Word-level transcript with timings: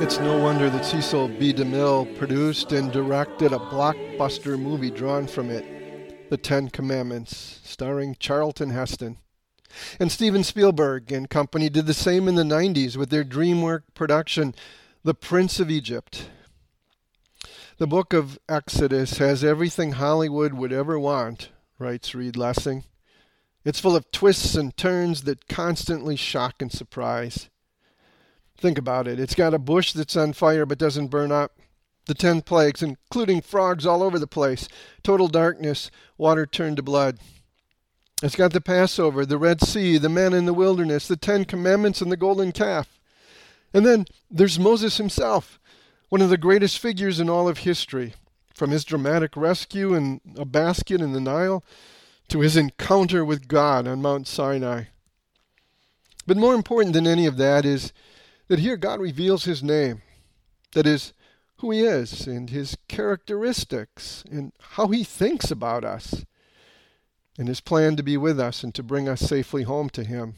It's 0.00 0.18
no 0.20 0.38
wonder 0.38 0.70
that 0.70 0.86
Cecil 0.86 1.28
B. 1.28 1.52
DeMille 1.52 2.16
produced 2.16 2.72
and 2.72 2.90
directed 2.90 3.52
a 3.52 3.58
blockbuster 3.58 4.58
movie 4.58 4.90
drawn 4.90 5.26
from 5.26 5.50
it, 5.50 6.30
The 6.30 6.38
Ten 6.38 6.70
Commandments, 6.70 7.60
starring 7.62 8.16
Charlton 8.18 8.70
Heston. 8.70 9.18
And 10.00 10.10
Steven 10.10 10.42
Spielberg 10.42 11.12
and 11.12 11.28
company 11.28 11.68
did 11.68 11.84
the 11.84 11.92
same 11.92 12.26
in 12.26 12.36
the 12.36 12.42
90s 12.42 12.96
with 12.96 13.10
their 13.10 13.24
DreamWorks 13.24 13.82
production, 13.92 14.54
The 15.04 15.14
Prince 15.14 15.60
of 15.60 15.70
Egypt. 15.70 16.28
The 17.78 17.86
book 17.86 18.12
of 18.12 18.36
Exodus 18.48 19.18
has 19.18 19.44
everything 19.44 19.92
Hollywood 19.92 20.54
would 20.54 20.72
ever 20.72 20.98
want, 20.98 21.50
writes 21.78 22.16
Reed 22.16 22.36
Lessing. 22.36 22.82
It's 23.64 23.78
full 23.78 23.94
of 23.94 24.10
twists 24.10 24.56
and 24.56 24.76
turns 24.76 25.22
that 25.22 25.46
constantly 25.46 26.16
shock 26.16 26.60
and 26.60 26.72
surprise. 26.72 27.48
Think 28.56 28.76
about 28.76 29.06
it. 29.06 29.20
It's 29.20 29.36
got 29.36 29.54
a 29.54 29.58
bush 29.58 29.92
that's 29.92 30.16
on 30.16 30.32
fire 30.32 30.66
but 30.66 30.78
doesn't 30.78 31.08
burn 31.08 31.30
up. 31.30 31.52
The 32.06 32.14
ten 32.14 32.42
plagues, 32.42 32.82
including 32.82 33.42
frogs 33.42 33.86
all 33.86 34.02
over 34.02 34.18
the 34.18 34.26
place. 34.26 34.66
Total 35.04 35.28
darkness, 35.28 35.92
water 36.16 36.44
turned 36.44 36.76
to 36.78 36.82
blood. 36.82 37.20
It's 38.20 38.34
got 38.34 38.52
the 38.52 38.60
Passover, 38.60 39.24
the 39.24 39.38
Red 39.38 39.60
Sea, 39.60 39.96
the 39.96 40.08
manna 40.08 40.38
in 40.38 40.46
the 40.46 40.52
wilderness, 40.52 41.06
the 41.06 41.16
Ten 41.16 41.44
Commandments, 41.44 42.00
and 42.00 42.10
the 42.10 42.16
golden 42.16 42.50
calf. 42.50 42.97
And 43.72 43.84
then 43.84 44.06
there's 44.30 44.58
Moses 44.58 44.96
himself, 44.96 45.58
one 46.08 46.22
of 46.22 46.30
the 46.30 46.38
greatest 46.38 46.78
figures 46.78 47.20
in 47.20 47.28
all 47.28 47.48
of 47.48 47.58
history. 47.58 48.14
From 48.54 48.70
his 48.70 48.84
dramatic 48.84 49.36
rescue 49.36 49.94
in 49.94 50.20
a 50.36 50.44
basket 50.44 51.00
in 51.00 51.12
the 51.12 51.20
Nile 51.20 51.62
to 52.28 52.40
his 52.40 52.56
encounter 52.56 53.24
with 53.24 53.46
God 53.46 53.86
on 53.86 54.02
Mount 54.02 54.26
Sinai. 54.26 54.84
But 56.26 56.36
more 56.36 56.54
important 56.54 56.92
than 56.92 57.06
any 57.06 57.24
of 57.24 57.36
that 57.36 57.64
is 57.64 57.92
that 58.48 58.58
here 58.58 58.76
God 58.76 59.00
reveals 59.00 59.44
his 59.44 59.62
name, 59.62 60.02
that 60.72 60.86
is, 60.86 61.12
who 61.58 61.70
he 61.70 61.80
is 61.80 62.26
and 62.26 62.50
his 62.50 62.76
characteristics 62.88 64.24
and 64.30 64.52
how 64.60 64.88
he 64.88 65.04
thinks 65.04 65.50
about 65.50 65.84
us 65.84 66.24
and 67.36 67.48
his 67.48 67.60
plan 67.60 67.96
to 67.96 68.02
be 68.02 68.16
with 68.16 68.38
us 68.38 68.62
and 68.62 68.74
to 68.74 68.82
bring 68.82 69.08
us 69.08 69.20
safely 69.20 69.62
home 69.62 69.88
to 69.90 70.04
him. 70.04 70.34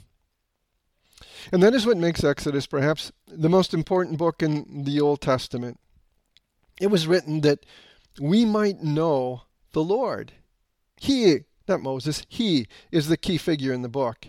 And 1.52 1.62
that 1.62 1.74
is 1.74 1.86
what 1.86 1.96
makes 1.96 2.24
Exodus 2.24 2.66
perhaps 2.66 3.12
the 3.27 3.48
most 3.48 3.74
important 3.74 4.19
book 4.19 4.42
in 4.42 4.84
the 4.84 5.00
Old 5.00 5.20
Testament. 5.20 5.78
It 6.80 6.88
was 6.88 7.06
written 7.06 7.42
that 7.42 7.66
we 8.20 8.44
might 8.44 8.82
know 8.82 9.42
the 9.72 9.82
Lord. 9.82 10.32
He, 10.97 11.41
not 11.69 11.82
Moses, 11.82 12.24
he 12.28 12.66
is 12.91 13.08
the 13.08 13.16
key 13.16 13.38
figure 13.38 13.72
in 13.72 13.82
the 13.82 13.88
book. 13.88 14.27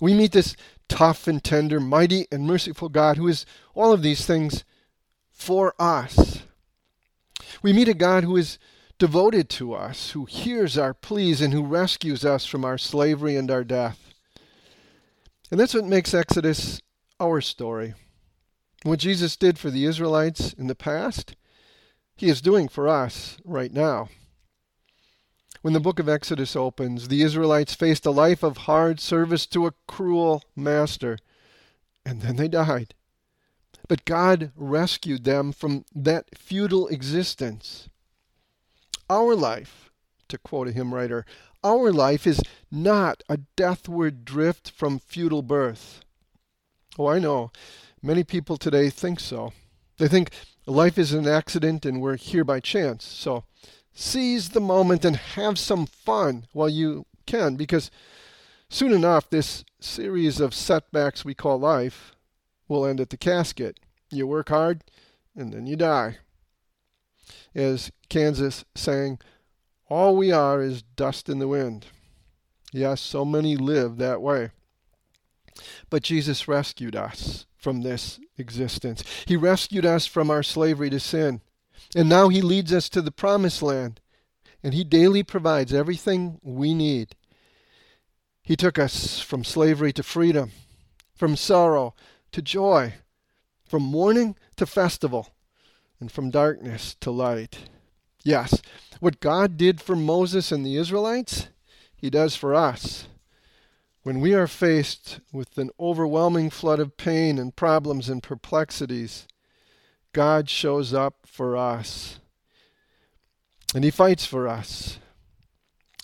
We 0.00 0.14
meet 0.14 0.32
this 0.32 0.56
tough 0.88 1.26
and 1.28 1.42
tender, 1.42 1.80
mighty 1.80 2.26
and 2.30 2.46
merciful 2.46 2.88
God 2.88 3.16
who 3.16 3.28
is 3.28 3.46
all 3.74 3.92
of 3.92 4.02
these 4.02 4.26
things 4.26 4.64
for 5.30 5.74
us. 5.78 6.42
We 7.62 7.72
meet 7.72 7.88
a 7.88 7.94
God 7.94 8.24
who 8.24 8.36
is 8.36 8.58
devoted 8.98 9.48
to 9.50 9.74
us, 9.74 10.10
who 10.10 10.24
hears 10.24 10.76
our 10.76 10.94
pleas 10.94 11.40
and 11.40 11.52
who 11.52 11.64
rescues 11.64 12.24
us 12.24 12.46
from 12.46 12.64
our 12.64 12.78
slavery 12.78 13.36
and 13.36 13.50
our 13.50 13.64
death. 13.64 14.03
And 15.54 15.60
that's 15.60 15.74
what 15.74 15.84
makes 15.84 16.12
Exodus 16.12 16.82
our 17.20 17.40
story. 17.40 17.94
What 18.82 18.98
Jesus 18.98 19.36
did 19.36 19.56
for 19.56 19.70
the 19.70 19.84
Israelites 19.84 20.52
in 20.52 20.66
the 20.66 20.74
past, 20.74 21.36
he 22.16 22.28
is 22.28 22.40
doing 22.40 22.66
for 22.66 22.88
us 22.88 23.36
right 23.44 23.72
now. 23.72 24.08
When 25.62 25.72
the 25.72 25.78
book 25.78 26.00
of 26.00 26.08
Exodus 26.08 26.56
opens, 26.56 27.06
the 27.06 27.22
Israelites 27.22 27.72
faced 27.72 28.04
a 28.04 28.10
life 28.10 28.42
of 28.42 28.66
hard 28.66 28.98
service 28.98 29.46
to 29.46 29.68
a 29.68 29.74
cruel 29.86 30.42
master, 30.56 31.18
and 32.04 32.20
then 32.20 32.34
they 32.34 32.48
died. 32.48 32.92
But 33.86 34.04
God 34.04 34.50
rescued 34.56 35.22
them 35.22 35.52
from 35.52 35.84
that 35.94 36.36
futile 36.36 36.88
existence. 36.88 37.88
Our 39.08 39.36
life, 39.36 39.83
to 40.28 40.38
quote 40.38 40.68
a 40.68 40.72
hymn 40.72 40.94
writer, 40.94 41.24
our 41.62 41.90
life 41.92 42.26
is 42.26 42.40
not 42.70 43.22
a 43.28 43.38
deathward 43.56 44.24
drift 44.24 44.70
from 44.70 44.98
futile 44.98 45.42
birth. 45.42 46.04
Oh, 46.98 47.06
I 47.06 47.18
know. 47.18 47.50
Many 48.02 48.22
people 48.24 48.56
today 48.56 48.90
think 48.90 49.18
so. 49.20 49.52
They 49.98 50.08
think 50.08 50.30
life 50.66 50.98
is 50.98 51.12
an 51.12 51.26
accident 51.26 51.86
and 51.86 52.00
we're 52.00 52.16
here 52.16 52.44
by 52.44 52.60
chance. 52.60 53.04
So 53.04 53.44
seize 53.92 54.50
the 54.50 54.60
moment 54.60 55.04
and 55.04 55.16
have 55.16 55.58
some 55.58 55.86
fun 55.86 56.46
while 56.52 56.68
you 56.68 57.06
can, 57.26 57.56
because 57.56 57.90
soon 58.68 58.92
enough, 58.92 59.30
this 59.30 59.64
series 59.80 60.40
of 60.40 60.54
setbacks 60.54 61.24
we 61.24 61.34
call 61.34 61.58
life 61.58 62.14
will 62.68 62.84
end 62.84 63.00
at 63.00 63.10
the 63.10 63.16
casket. 63.16 63.78
You 64.10 64.26
work 64.26 64.48
hard, 64.48 64.84
and 65.34 65.52
then 65.52 65.66
you 65.66 65.76
die. 65.76 66.18
As 67.54 67.90
Kansas 68.08 68.64
sang, 68.74 69.18
All 69.94 70.16
we 70.16 70.32
are 70.32 70.60
is 70.60 70.82
dust 70.82 71.28
in 71.28 71.38
the 71.38 71.46
wind. 71.46 71.86
Yes, 72.72 73.00
so 73.00 73.24
many 73.24 73.54
live 73.54 73.96
that 73.98 74.20
way. 74.20 74.50
But 75.88 76.02
Jesus 76.02 76.48
rescued 76.48 76.96
us 76.96 77.46
from 77.56 77.82
this 77.82 78.18
existence. 78.36 79.04
He 79.24 79.36
rescued 79.36 79.86
us 79.86 80.04
from 80.04 80.32
our 80.32 80.42
slavery 80.42 80.90
to 80.90 80.98
sin. 80.98 81.42
And 81.94 82.08
now 82.08 82.28
He 82.28 82.42
leads 82.42 82.72
us 82.72 82.88
to 82.88 83.02
the 83.02 83.12
promised 83.12 83.62
land, 83.62 84.00
and 84.64 84.74
He 84.74 84.82
daily 84.82 85.22
provides 85.22 85.72
everything 85.72 86.40
we 86.42 86.74
need. 86.74 87.14
He 88.42 88.56
took 88.56 88.80
us 88.80 89.20
from 89.20 89.44
slavery 89.44 89.92
to 89.92 90.02
freedom, 90.02 90.50
from 91.14 91.36
sorrow 91.36 91.94
to 92.32 92.42
joy, 92.42 92.94
from 93.64 93.84
mourning 93.84 94.34
to 94.56 94.66
festival, 94.66 95.36
and 96.00 96.10
from 96.10 96.30
darkness 96.30 96.96
to 96.98 97.12
light. 97.12 97.68
Yes, 98.24 98.62
what 99.00 99.20
God 99.20 99.56
did 99.58 99.80
for 99.80 99.94
Moses 99.94 100.50
and 100.50 100.64
the 100.64 100.76
Israelites, 100.76 101.48
He 101.94 102.08
does 102.08 102.34
for 102.34 102.54
us. 102.54 103.06
When 104.02 104.20
we 104.20 104.34
are 104.34 104.46
faced 104.46 105.20
with 105.32 105.56
an 105.56 105.70
overwhelming 105.80 106.50
flood 106.50 106.78
of 106.78 106.96
pain 106.96 107.38
and 107.38 107.56
problems 107.56 108.08
and 108.08 108.22
perplexities, 108.22 109.26
God 110.12 110.48
shows 110.48 110.94
up 110.94 111.26
for 111.26 111.56
us. 111.56 112.20
And 113.74 113.82
he 113.82 113.90
fights 113.90 114.24
for 114.26 114.46
us. 114.46 114.98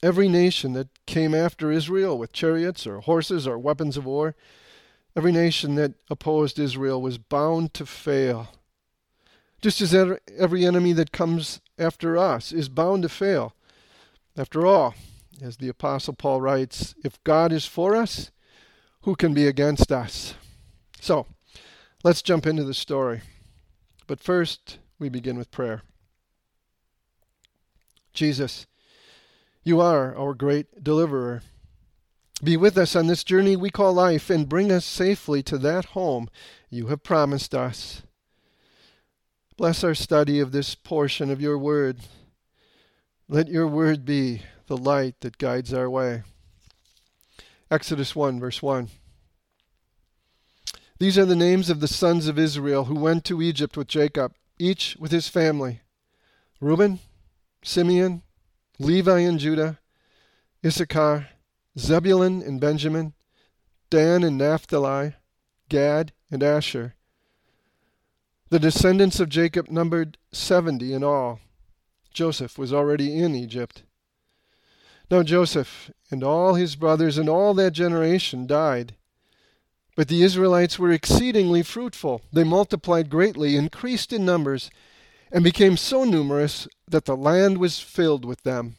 Every 0.03 0.28
nation 0.28 0.72
that 0.72 0.88
came 1.06 1.34
after 1.34 1.70
Israel 1.70 2.19
with 2.19 2.32
chariots 2.32 2.86
or 2.86 3.00
horses 3.00 3.47
or 3.47 3.59
weapons 3.59 3.98
of 3.98 4.06
war, 4.06 4.34
every 5.14 5.30
nation 5.30 5.75
that 5.75 5.92
opposed 6.09 6.59
Israel 6.59 7.00
was 7.00 7.19
bound 7.19 7.75
to 7.75 7.84
fail. 7.84 8.48
Just 9.60 9.82
as 9.82 9.94
every 9.94 10.64
enemy 10.64 10.94
that 10.94 11.12
comes 11.12 11.60
after 11.80 12.16
us 12.16 12.52
is 12.52 12.68
bound 12.68 13.02
to 13.02 13.08
fail. 13.08 13.54
After 14.36 14.66
all, 14.66 14.94
as 15.42 15.56
the 15.56 15.68
Apostle 15.68 16.14
Paul 16.14 16.41
writes, 16.41 16.94
if 17.02 17.22
God 17.24 17.52
is 17.52 17.64
for 17.64 17.96
us, 17.96 18.30
who 19.02 19.16
can 19.16 19.32
be 19.32 19.46
against 19.46 19.91
us? 19.91 20.34
So, 21.00 21.26
let's 22.04 22.22
jump 22.22 22.46
into 22.46 22.64
the 22.64 22.74
story. 22.74 23.22
But 24.06 24.20
first, 24.20 24.78
we 24.98 25.08
begin 25.08 25.38
with 25.38 25.50
prayer. 25.50 25.82
Jesus, 28.12 28.66
you 29.62 29.80
are 29.80 30.16
our 30.16 30.34
great 30.34 30.82
deliverer. 30.84 31.42
Be 32.42 32.56
with 32.56 32.76
us 32.76 32.97
on 32.97 33.06
this 33.06 33.24
journey 33.24 33.56
we 33.56 33.70
call 33.70 33.92
life 33.92 34.30
and 34.30 34.48
bring 34.48 34.72
us 34.72 34.84
safely 34.84 35.42
to 35.44 35.58
that 35.58 35.86
home 35.86 36.28
you 36.68 36.86
have 36.88 37.02
promised 37.02 37.54
us. 37.54 38.02
Bless 39.60 39.84
our 39.84 39.95
study 39.95 40.41
of 40.41 40.53
this 40.53 40.74
portion 40.74 41.30
of 41.30 41.39
your 41.39 41.59
word. 41.59 41.98
Let 43.28 43.48
your 43.48 43.66
word 43.66 44.07
be 44.07 44.41
the 44.68 44.77
light 44.78 45.16
that 45.21 45.36
guides 45.36 45.74
our 45.74 45.91
way. 45.91 46.22
Exodus 47.71 48.16
1, 48.16 48.41
verse 48.41 48.62
1. 48.62 48.89
These 50.98 51.18
are 51.18 51.27
the 51.27 51.36
names 51.36 51.68
of 51.68 51.80
the 51.80 51.89
sons 51.89 52.27
of 52.27 52.39
Israel 52.39 52.86
who 52.86 52.95
went 52.95 53.27
to 53.27 53.42
Egypt 53.42 53.77
with 53.77 53.86
Jacob, 53.86 54.33
each 54.59 54.97
with 54.98 55.12
his 55.12 55.28
family 55.28 55.83
Reuben, 56.59 56.98
Simeon, 57.63 58.22
Levi 58.78 59.18
and 59.18 59.39
Judah, 59.39 59.78
Issachar, 60.65 61.28
Zebulun 61.78 62.41
and 62.41 62.63
Benjamin, 62.63 63.13
Dan 63.91 64.24
and 64.24 64.39
Naphtali, 64.39 65.16
Gad 65.68 66.13
and 66.30 66.42
Asher. 66.42 66.95
The 68.50 68.58
descendants 68.58 69.20
of 69.20 69.28
Jacob 69.28 69.70
numbered 69.70 70.18
seventy 70.32 70.92
in 70.92 71.04
all. 71.04 71.41
Joseph 72.12 72.58
was 72.58 72.72
already 72.72 73.16
in 73.16 73.34
Egypt. 73.34 73.84
Now 75.08 75.22
Joseph 75.22 75.91
and 76.10 76.24
all 76.24 76.54
his 76.54 76.74
brothers 76.76 77.16
and 77.16 77.28
all 77.28 77.54
that 77.54 77.72
generation 77.72 78.47
died 78.47 78.97
But 79.97 80.08
the 80.08 80.22
Israelites 80.22 80.78
were 80.78 80.91
exceedingly 80.91 81.62
fruitful. 81.62 82.22
They 82.32 82.44
multiplied 82.44 83.10
greatly, 83.10 83.56
increased 83.56 84.12
in 84.12 84.24
numbers, 84.24 84.70
and 85.30 85.44
became 85.44 85.76
so 85.76 86.04
numerous 86.04 86.66
that 86.88 87.04
the 87.04 87.16
land 87.16 87.58
was 87.58 87.80
filled 87.80 88.24
with 88.24 88.42
them. 88.42 88.76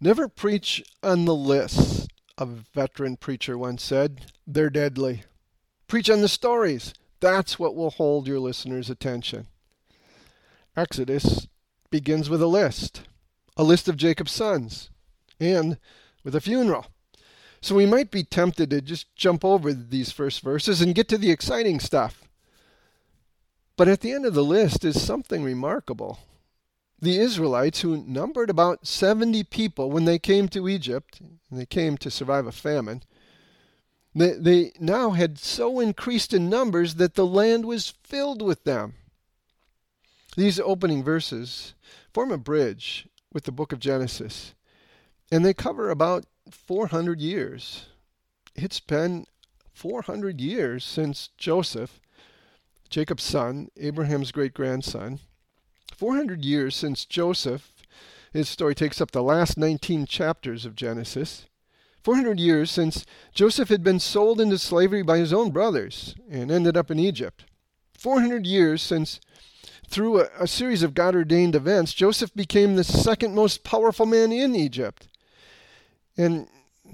Never 0.00 0.28
preach 0.28 0.82
on 1.02 1.24
the 1.26 1.34
list, 1.34 2.08
a 2.38 2.46
veteran 2.46 3.16
preacher 3.16 3.58
once 3.58 3.82
said. 3.82 4.32
They're 4.46 4.70
deadly. 4.70 5.24
Preach 5.90 6.08
on 6.08 6.20
the 6.20 6.28
stories. 6.28 6.94
That's 7.18 7.58
what 7.58 7.74
will 7.74 7.90
hold 7.90 8.28
your 8.28 8.38
listeners' 8.38 8.90
attention. 8.90 9.48
Exodus 10.76 11.48
begins 11.90 12.30
with 12.30 12.40
a 12.40 12.46
list, 12.46 13.02
a 13.56 13.64
list 13.64 13.88
of 13.88 13.96
Jacob's 13.96 14.30
sons, 14.30 14.88
and 15.40 15.78
with 16.22 16.36
a 16.36 16.40
funeral. 16.40 16.86
So 17.60 17.74
we 17.74 17.86
might 17.86 18.12
be 18.12 18.22
tempted 18.22 18.70
to 18.70 18.80
just 18.80 19.12
jump 19.16 19.44
over 19.44 19.72
these 19.72 20.12
first 20.12 20.42
verses 20.42 20.80
and 20.80 20.94
get 20.94 21.08
to 21.08 21.18
the 21.18 21.32
exciting 21.32 21.80
stuff. 21.80 22.22
But 23.76 23.88
at 23.88 24.00
the 24.00 24.12
end 24.12 24.24
of 24.24 24.34
the 24.34 24.44
list 24.44 24.84
is 24.84 25.04
something 25.04 25.42
remarkable. 25.42 26.20
The 27.02 27.18
Israelites, 27.18 27.80
who 27.80 28.04
numbered 28.06 28.48
about 28.48 28.86
70 28.86 29.42
people 29.42 29.90
when 29.90 30.04
they 30.04 30.20
came 30.20 30.48
to 30.50 30.68
Egypt, 30.68 31.20
and 31.20 31.58
they 31.58 31.66
came 31.66 31.96
to 31.96 32.12
survive 32.12 32.46
a 32.46 32.52
famine, 32.52 33.02
they, 34.14 34.32
they 34.32 34.72
now 34.80 35.10
had 35.10 35.38
so 35.38 35.80
increased 35.80 36.34
in 36.34 36.50
numbers 36.50 36.96
that 36.96 37.14
the 37.14 37.26
land 37.26 37.64
was 37.64 37.94
filled 38.02 38.42
with 38.42 38.64
them. 38.64 38.94
These 40.36 40.60
opening 40.60 41.02
verses 41.02 41.74
form 42.12 42.32
a 42.32 42.38
bridge 42.38 43.08
with 43.32 43.44
the 43.44 43.52
book 43.52 43.72
of 43.72 43.78
Genesis, 43.80 44.54
and 45.30 45.44
they 45.44 45.54
cover 45.54 45.90
about 45.90 46.26
400 46.50 47.20
years. 47.20 47.86
It's 48.54 48.80
been 48.80 49.26
400 49.72 50.40
years 50.40 50.84
since 50.84 51.28
Joseph, 51.38 52.00
Jacob's 52.88 53.22
son, 53.22 53.68
Abraham's 53.76 54.32
great 54.32 54.54
grandson, 54.54 55.20
400 55.96 56.44
years 56.44 56.74
since 56.74 57.04
Joseph, 57.04 57.72
his 58.32 58.48
story 58.48 58.74
takes 58.74 59.00
up 59.00 59.10
the 59.10 59.22
last 59.22 59.56
19 59.56 60.06
chapters 60.06 60.64
of 60.64 60.74
Genesis. 60.74 61.46
400 62.02 62.40
years 62.40 62.70
since 62.70 63.04
Joseph 63.32 63.68
had 63.68 63.82
been 63.82 64.00
sold 64.00 64.40
into 64.40 64.58
slavery 64.58 65.02
by 65.02 65.18
his 65.18 65.32
own 65.32 65.50
brothers 65.50 66.14
and 66.30 66.50
ended 66.50 66.76
up 66.76 66.90
in 66.90 66.98
Egypt. 66.98 67.44
400 67.98 68.46
years 68.46 68.80
since, 68.80 69.20
through 69.88 70.22
a, 70.22 70.28
a 70.38 70.46
series 70.46 70.82
of 70.82 70.94
God 70.94 71.14
ordained 71.14 71.54
events, 71.54 71.92
Joseph 71.92 72.34
became 72.34 72.76
the 72.76 72.84
second 72.84 73.34
most 73.34 73.64
powerful 73.64 74.06
man 74.06 74.32
in 74.32 74.54
Egypt. 74.54 75.08
And 76.16 76.48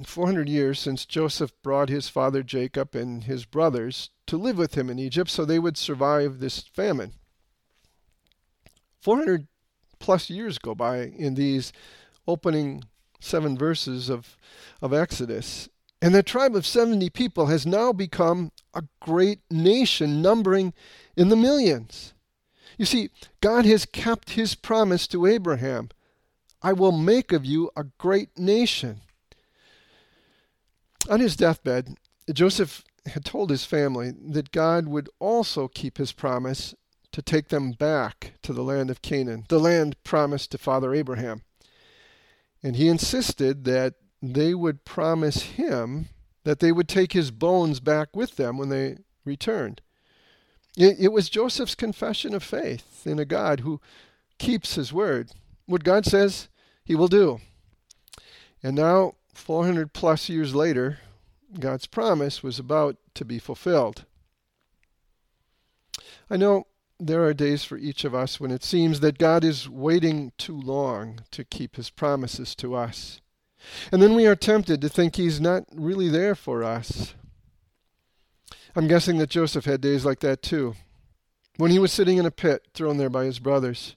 400 0.04 0.48
years 0.48 0.78
since 0.80 1.06
Joseph 1.06 1.52
brought 1.62 1.88
his 1.88 2.08
father 2.08 2.42
Jacob 2.42 2.94
and 2.94 3.24
his 3.24 3.44
brothers 3.44 4.10
to 4.26 4.36
live 4.36 4.58
with 4.58 4.76
him 4.76 4.90
in 4.90 4.98
Egypt 4.98 5.30
so 5.30 5.44
they 5.44 5.58
would 5.58 5.76
survive 5.76 6.38
this 6.38 6.60
famine. 6.60 7.12
400 9.00 9.46
plus 9.98 10.28
years 10.28 10.58
go 10.58 10.74
by 10.74 10.98
in 10.98 11.34
these 11.34 11.72
opening 12.26 12.82
seven 13.26 13.58
verses 13.58 14.08
of, 14.08 14.36
of 14.80 14.92
Exodus. 14.92 15.68
And 16.00 16.14
the 16.14 16.22
tribe 16.22 16.54
of 16.54 16.66
70 16.66 17.10
people 17.10 17.46
has 17.46 17.66
now 17.66 17.92
become 17.92 18.52
a 18.74 18.84
great 19.00 19.40
nation, 19.50 20.22
numbering 20.22 20.72
in 21.16 21.28
the 21.28 21.36
millions. 21.36 22.12
You 22.78 22.84
see, 22.84 23.10
God 23.40 23.64
has 23.64 23.86
kept 23.86 24.30
his 24.30 24.54
promise 24.54 25.06
to 25.08 25.26
Abraham 25.26 25.88
I 26.62 26.72
will 26.72 26.92
make 26.92 27.32
of 27.32 27.44
you 27.44 27.70
a 27.76 27.84
great 27.84 28.36
nation. 28.36 29.02
On 31.08 31.20
his 31.20 31.36
deathbed, 31.36 31.96
Joseph 32.32 32.82
had 33.06 33.24
told 33.24 33.50
his 33.50 33.64
family 33.64 34.12
that 34.30 34.50
God 34.50 34.88
would 34.88 35.08
also 35.20 35.68
keep 35.68 35.98
his 35.98 36.12
promise 36.12 36.74
to 37.12 37.22
take 37.22 37.48
them 37.48 37.72
back 37.72 38.32
to 38.42 38.52
the 38.52 38.64
land 38.64 38.90
of 38.90 39.00
Canaan, 39.00 39.44
the 39.48 39.60
land 39.60 39.96
promised 40.02 40.50
to 40.50 40.58
Father 40.58 40.94
Abraham. 40.94 41.42
And 42.66 42.74
he 42.74 42.88
insisted 42.88 43.62
that 43.66 43.94
they 44.20 44.52
would 44.52 44.84
promise 44.84 45.42
him 45.42 46.08
that 46.42 46.58
they 46.58 46.72
would 46.72 46.88
take 46.88 47.12
his 47.12 47.30
bones 47.30 47.78
back 47.78 48.08
with 48.12 48.34
them 48.34 48.58
when 48.58 48.70
they 48.70 48.96
returned. 49.24 49.82
It, 50.76 50.96
it 50.98 51.12
was 51.12 51.28
Joseph's 51.28 51.76
confession 51.76 52.34
of 52.34 52.42
faith 52.42 53.06
in 53.06 53.20
a 53.20 53.24
God 53.24 53.60
who 53.60 53.80
keeps 54.38 54.74
his 54.74 54.92
word. 54.92 55.30
What 55.66 55.84
God 55.84 56.06
says, 56.06 56.48
he 56.84 56.96
will 56.96 57.06
do. 57.06 57.40
And 58.64 58.74
now 58.74 59.14
400 59.32 59.92
plus 59.92 60.28
years 60.28 60.52
later, 60.52 60.98
God's 61.60 61.86
promise 61.86 62.42
was 62.42 62.58
about 62.58 62.96
to 63.14 63.24
be 63.24 63.38
fulfilled. 63.38 64.06
I 66.28 66.36
know 66.36 66.66
there 66.98 67.24
are 67.24 67.34
days 67.34 67.64
for 67.64 67.76
each 67.76 68.04
of 68.04 68.14
us 68.14 68.40
when 68.40 68.50
it 68.50 68.64
seems 68.64 69.00
that 69.00 69.18
God 69.18 69.44
is 69.44 69.68
waiting 69.68 70.32
too 70.38 70.58
long 70.58 71.20
to 71.30 71.44
keep 71.44 71.76
his 71.76 71.90
promises 71.90 72.54
to 72.56 72.74
us. 72.74 73.20
And 73.92 74.00
then 74.00 74.14
we 74.14 74.26
are 74.26 74.36
tempted 74.36 74.80
to 74.80 74.88
think 74.88 75.16
he's 75.16 75.40
not 75.40 75.64
really 75.72 76.08
there 76.08 76.34
for 76.34 76.62
us. 76.62 77.14
I'm 78.74 78.88
guessing 78.88 79.18
that 79.18 79.30
Joseph 79.30 79.64
had 79.64 79.80
days 79.80 80.04
like 80.04 80.20
that 80.20 80.42
too. 80.42 80.74
When 81.56 81.70
he 81.70 81.78
was 81.78 81.92
sitting 81.92 82.18
in 82.18 82.26
a 82.26 82.30
pit, 82.30 82.66
thrown 82.74 82.98
there 82.98 83.10
by 83.10 83.24
his 83.24 83.38
brothers, 83.38 83.96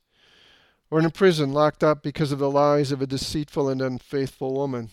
or 0.89 0.99
in 0.99 1.05
a 1.05 1.09
prison 1.09 1.53
locked 1.53 1.83
up 1.83 2.01
because 2.01 2.31
of 2.31 2.39
the 2.39 2.49
lies 2.49 2.91
of 2.91 3.01
a 3.01 3.07
deceitful 3.07 3.69
and 3.69 3.81
unfaithful 3.81 4.53
woman. 4.53 4.89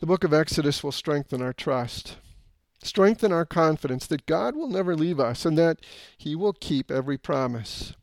The 0.00 0.06
book 0.06 0.24
of 0.24 0.32
Exodus 0.32 0.82
will 0.82 0.92
strengthen 0.92 1.42
our 1.42 1.52
trust, 1.52 2.16
strengthen 2.82 3.32
our 3.32 3.46
confidence 3.46 4.06
that 4.06 4.26
God 4.26 4.56
will 4.56 4.68
never 4.68 4.96
leave 4.96 5.20
us 5.20 5.44
and 5.44 5.56
that 5.58 5.78
He 6.16 6.34
will 6.34 6.52
keep 6.52 6.90
every 6.90 7.16
promise. 7.16 7.94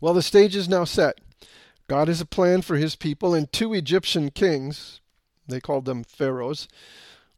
Well, 0.00 0.14
the 0.14 0.22
stage 0.22 0.54
is 0.54 0.68
now 0.68 0.84
set. 0.84 1.20
God 1.88 2.08
has 2.08 2.20
a 2.20 2.26
plan 2.26 2.62
for 2.62 2.76
His 2.76 2.96
people, 2.96 3.34
and 3.34 3.50
two 3.50 3.72
Egyptian 3.72 4.30
kings, 4.30 5.00
they 5.46 5.60
called 5.60 5.84
them 5.84 6.04
pharaohs, 6.04 6.68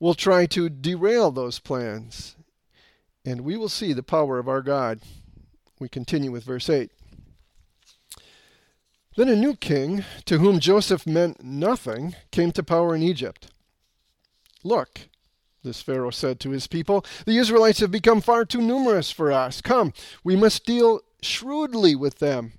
will 0.01 0.15
try 0.15 0.47
to 0.47 0.69
derail 0.69 1.31
those 1.31 1.59
plans. 1.59 2.37
And 3.25 3.43
we 3.43 3.57
will 3.57 3.69
see 3.69 3.93
the 3.93 4.03
power 4.03 4.39
of 4.39 4.49
our 4.49 4.63
God. 4.63 5.01
We 5.79 5.89
continue 5.89 6.33
with 6.33 6.45
verse 6.45 6.71
8. 6.71 6.91
Then 9.17 9.29
a 9.29 9.37
new 9.37 9.55
king, 9.57 10.05
to 10.27 10.39
whom 10.39 10.61
Joseph 10.61 11.07
meant 11.07 11.43
nothing, 11.43 12.15
came 12.31 12.53
to 12.53 12.63
power 12.63 12.95
in 12.95 13.03
Egypt. 13.03 13.49
Look, 14.63 15.09
this 15.63 15.83
Pharaoh 15.83 16.11
said 16.11 16.41
to 16.41 16.51
his 16.51 16.67
people, 16.67 17.05
the 17.27 17.37
Israelites 17.37 17.81
have 17.81 17.91
become 17.91 18.21
far 18.21 18.45
too 18.45 18.63
numerous 18.63 19.11
for 19.11 19.33
us. 19.33 19.61
Come, 19.61 19.93
we 20.23 20.37
must 20.37 20.65
deal 20.65 21.01
shrewdly 21.21 21.95
with 21.95 22.19
them, 22.19 22.53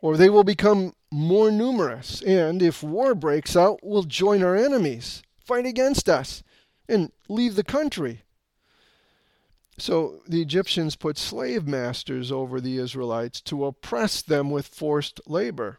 or 0.00 0.16
they 0.16 0.28
will 0.28 0.44
become 0.44 0.94
more 1.10 1.50
numerous, 1.50 2.20
and 2.22 2.60
if 2.60 2.82
war 2.82 3.14
breaks 3.14 3.56
out, 3.56 3.78
will 3.84 4.02
join 4.02 4.42
our 4.42 4.56
enemies, 4.56 5.22
fight 5.38 5.64
against 5.64 6.08
us, 6.08 6.42
and 6.88 7.12
leave 7.28 7.54
the 7.54 7.64
country. 7.64 8.22
So 9.78 10.20
the 10.28 10.42
Egyptians 10.42 10.96
put 10.96 11.18
slave 11.18 11.66
masters 11.66 12.30
over 12.30 12.60
the 12.60 12.78
Israelites 12.78 13.40
to 13.42 13.64
oppress 13.64 14.22
them 14.22 14.50
with 14.50 14.66
forced 14.66 15.20
labor. 15.26 15.78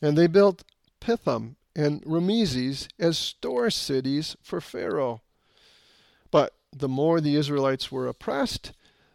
And 0.00 0.16
they 0.16 0.26
built 0.26 0.64
Pithom 1.00 1.56
and 1.74 2.02
Rameses 2.04 2.88
as 2.98 3.16
store 3.16 3.70
cities 3.70 4.36
for 4.42 4.60
Pharaoh. 4.60 5.22
The 6.74 6.88
more 6.88 7.20
the 7.20 7.36
Israelites 7.36 7.92
were 7.92 8.06
oppressed, 8.06 8.72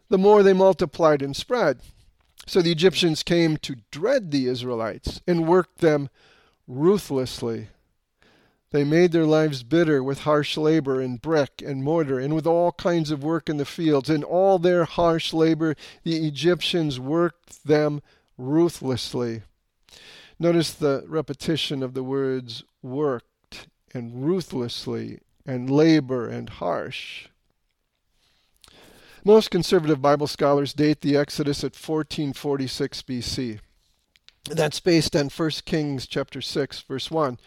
the 0.10 0.18
more 0.18 0.44
they 0.44 0.54
multiplied 0.54 1.22
and 1.22 1.36
spread. 1.36 1.82
So 2.46 2.62
the 2.62 2.72
Egyptians 2.72 3.24
came 3.24 3.58
to 3.58 3.78
dread 3.92 4.32
the 4.32 4.48
Israelites 4.48 5.22
and 5.28 5.48
worked 5.48 5.80
them 5.80 6.10
ruthlessly. 6.68 7.70
They 8.72 8.84
made 8.84 9.12
their 9.12 9.26
lives 9.26 9.64
bitter 9.64 10.04
with 10.04 10.20
harsh 10.20 10.58
labor 10.58 11.02
in 11.02 11.18
brick 11.18 11.64
and 11.66 11.84
mortar 11.84 12.20
and 12.20 12.36
with 12.36 12.46
all 12.46 12.74
kinds 12.74 13.12
of 13.12 13.24
work 13.24 13.50
in 13.50 13.58
the 13.58 13.66
fields. 13.66 14.10
In 14.10 14.24
all 14.24 14.60
their 14.60 14.86
harsh 14.86 15.34
labor, 15.34 15.76
the 16.04 16.28
Egyptians 16.28 17.00
worked 17.00 17.66
them 17.66 18.02
ruthlessly. 18.38 19.44
Notice 20.38 20.74
the 20.74 21.04
repetition 21.08 21.82
of 21.82 21.94
the 21.94 22.04
words 22.04 22.64
worked 22.82 23.68
and 23.94 24.26
ruthlessly 24.26 25.20
and 25.46 25.70
labor 25.70 26.28
and 26.28 26.50
harsh. 26.50 27.30
Most 29.28 29.52
conservative 29.52 30.02
Bible 30.02 30.28
scholars 30.28 30.72
date 30.72 31.02
the 31.02 31.18
Exodus 31.18 31.62
at 31.62 31.76
1446 31.76 33.02
BC. 33.02 33.60
That's 34.50 34.80
based 34.80 35.18
on 35.18 35.28
1 35.28 35.50
Kings 35.66 36.08
chapter 36.08 36.40
6 36.40 36.82
verse 36.84 37.12
1, 37.12 37.38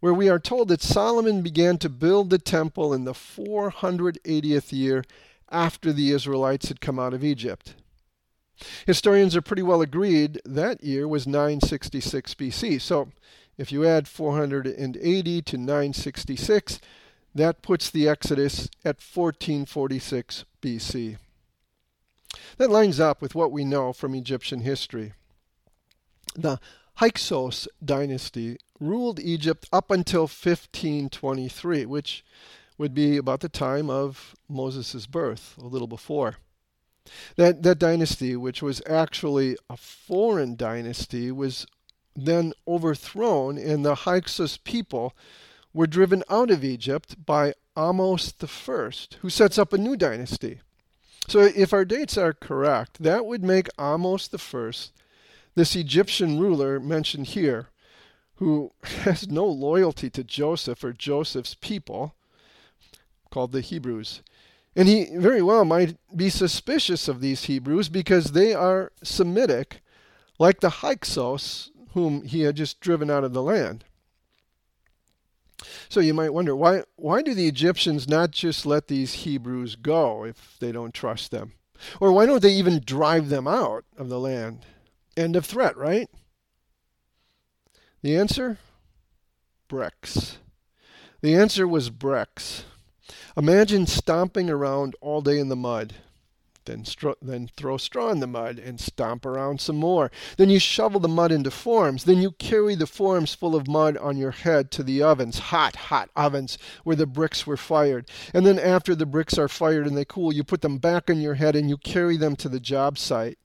where 0.00 0.12
we 0.12 0.28
are 0.28 0.40
told 0.40 0.66
that 0.66 0.82
Solomon 0.82 1.40
began 1.40 1.78
to 1.78 1.88
build 1.88 2.30
the 2.30 2.38
temple 2.38 2.92
in 2.92 3.04
the 3.04 3.12
480th 3.12 4.72
year 4.72 5.04
after 5.52 5.92
the 5.92 6.10
Israelites 6.10 6.66
had 6.66 6.80
come 6.80 6.98
out 6.98 7.14
of 7.14 7.22
Egypt. 7.22 7.76
Historians 8.84 9.36
are 9.36 9.40
pretty 9.40 9.62
well 9.62 9.82
agreed 9.82 10.40
that 10.44 10.82
year 10.82 11.06
was 11.06 11.28
966 11.28 12.34
BC. 12.34 12.80
So 12.80 13.12
If 13.56 13.70
you 13.70 13.86
add 13.86 14.08
480 14.08 15.42
to 15.42 15.56
966, 15.56 16.80
that 17.34 17.62
puts 17.62 17.90
the 17.90 18.08
Exodus 18.08 18.68
at 18.84 19.00
1446 19.00 20.44
BC. 20.62 21.16
That 22.58 22.70
lines 22.70 23.00
up 23.00 23.20
with 23.20 23.34
what 23.34 23.52
we 23.52 23.64
know 23.64 23.92
from 23.92 24.14
Egyptian 24.14 24.60
history. 24.60 25.14
The 26.34 26.58
Hyksos 26.96 27.66
dynasty 27.84 28.58
ruled 28.80 29.18
Egypt 29.18 29.68
up 29.72 29.90
until 29.90 30.22
1523, 30.22 31.86
which 31.86 32.24
would 32.78 32.94
be 32.94 33.16
about 33.16 33.40
the 33.40 33.48
time 33.48 33.90
of 33.90 34.34
Moses' 34.48 35.06
birth, 35.06 35.56
a 35.60 35.66
little 35.66 35.86
before. 35.86 36.36
That, 37.36 37.62
that 37.62 37.78
dynasty, 37.78 38.34
which 38.36 38.62
was 38.62 38.80
actually 38.88 39.56
a 39.68 39.76
foreign 39.76 40.56
dynasty, 40.56 41.30
was 41.30 41.66
then 42.16 42.52
overthrown, 42.66 43.58
and 43.58 43.84
the 43.84 43.94
Hyksos 43.94 44.56
people 44.56 45.14
were 45.74 45.86
driven 45.88 46.22
out 46.30 46.50
of 46.50 46.64
Egypt 46.64 47.26
by 47.26 47.52
Ahmose 47.76 48.32
I, 48.40 49.16
who 49.18 49.28
sets 49.28 49.58
up 49.58 49.72
a 49.72 49.78
new 49.78 49.96
dynasty. 49.96 50.60
So, 51.26 51.40
if 51.40 51.72
our 51.72 51.84
dates 51.84 52.16
are 52.16 52.32
correct, 52.32 53.02
that 53.02 53.26
would 53.26 53.42
make 53.42 53.68
Ahmose 53.76 54.30
I 54.32 54.92
this 55.54 55.76
Egyptian 55.76 56.38
ruler 56.38 56.78
mentioned 56.78 57.28
here, 57.28 57.68
who 58.36 58.72
has 58.82 59.28
no 59.28 59.46
loyalty 59.46 60.10
to 60.10 60.24
Joseph 60.24 60.84
or 60.84 60.92
Joseph's 60.92 61.54
people, 61.54 62.14
called 63.30 63.52
the 63.52 63.60
Hebrews. 63.60 64.22
And 64.76 64.88
he 64.88 65.06
very 65.16 65.42
well 65.42 65.64
might 65.64 65.96
be 66.14 66.30
suspicious 66.30 67.08
of 67.08 67.20
these 67.20 67.44
Hebrews 67.44 67.88
because 67.88 68.32
they 68.32 68.54
are 68.54 68.92
Semitic, 69.02 69.80
like 70.38 70.60
the 70.60 70.70
Hyksos, 70.70 71.70
whom 71.92 72.22
he 72.22 72.42
had 72.42 72.56
just 72.56 72.80
driven 72.80 73.10
out 73.10 73.24
of 73.24 73.32
the 73.32 73.42
land. 73.42 73.84
So 75.88 76.00
you 76.00 76.14
might 76.14 76.34
wonder 76.34 76.54
why 76.54 76.82
why 76.96 77.22
do 77.22 77.34
the 77.34 77.46
Egyptians 77.46 78.08
not 78.08 78.30
just 78.30 78.66
let 78.66 78.88
these 78.88 79.14
Hebrews 79.14 79.76
go 79.76 80.24
if 80.24 80.56
they 80.60 80.72
don't 80.72 80.94
trust 80.94 81.30
them? 81.30 81.52
Or 82.00 82.12
why 82.12 82.26
don't 82.26 82.42
they 82.42 82.52
even 82.52 82.82
drive 82.84 83.28
them 83.28 83.46
out 83.46 83.84
of 83.96 84.08
the 84.08 84.20
land? 84.20 84.64
End 85.16 85.36
of 85.36 85.44
threat, 85.44 85.76
right? 85.76 86.08
The 88.02 88.16
answer? 88.16 88.58
Bricks. 89.68 90.38
The 91.20 91.34
answer 91.34 91.66
was 91.66 91.90
bricks. 91.90 92.64
Imagine 93.36 93.86
stomping 93.86 94.50
around 94.50 94.94
all 95.00 95.22
day 95.22 95.38
in 95.38 95.48
the 95.48 95.56
mud. 95.56 95.94
Then, 96.66 96.84
stro- 96.84 97.16
then 97.20 97.48
throw 97.56 97.76
straw 97.76 98.10
in 98.10 98.20
the 98.20 98.26
mud 98.26 98.58
and 98.58 98.80
stomp 98.80 99.26
around 99.26 99.60
some 99.60 99.76
more. 99.76 100.10
Then 100.36 100.48
you 100.50 100.58
shovel 100.58 101.00
the 101.00 101.08
mud 101.08 101.30
into 101.30 101.50
forms. 101.50 102.04
Then 102.04 102.22
you 102.22 102.32
carry 102.32 102.74
the 102.74 102.86
forms 102.86 103.34
full 103.34 103.54
of 103.54 103.68
mud 103.68 103.96
on 103.98 104.16
your 104.16 104.30
head 104.30 104.70
to 104.72 104.82
the 104.82 105.02
ovens, 105.02 105.38
hot, 105.38 105.76
hot 105.76 106.10
ovens, 106.16 106.56
where 106.84 106.96
the 106.96 107.06
bricks 107.06 107.46
were 107.46 107.56
fired. 107.56 108.08
And 108.32 108.46
then 108.46 108.58
after 108.58 108.94
the 108.94 109.06
bricks 109.06 109.36
are 109.38 109.48
fired 109.48 109.86
and 109.86 109.96
they 109.96 110.04
cool, 110.04 110.32
you 110.32 110.44
put 110.44 110.62
them 110.62 110.78
back 110.78 111.10
on 111.10 111.20
your 111.20 111.34
head 111.34 111.54
and 111.54 111.68
you 111.68 111.76
carry 111.76 112.16
them 112.16 112.36
to 112.36 112.48
the 112.48 112.60
job 112.60 112.98
site. 112.98 113.38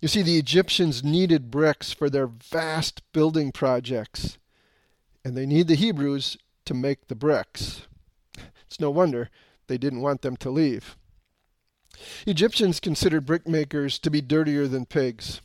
You 0.00 0.08
see, 0.08 0.22
the 0.22 0.38
Egyptians 0.38 1.02
needed 1.02 1.50
bricks 1.50 1.92
for 1.92 2.10
their 2.10 2.26
vast 2.26 3.02
building 3.12 3.50
projects, 3.50 4.38
and 5.24 5.36
they 5.36 5.46
need 5.46 5.68
the 5.68 5.74
Hebrews 5.74 6.36
to 6.66 6.74
make 6.74 7.08
the 7.08 7.14
bricks. 7.14 7.86
It's 8.66 8.78
no 8.78 8.90
wonder 8.90 9.30
they 9.68 9.78
didn't 9.78 10.02
want 10.02 10.22
them 10.22 10.36
to 10.38 10.50
leave. 10.50 10.96
Egyptians 12.26 12.80
considered 12.80 13.26
brickmakers 13.26 14.00
to 14.00 14.10
be 14.10 14.20
dirtier 14.20 14.66
than 14.66 14.86
pigs. 14.86 15.40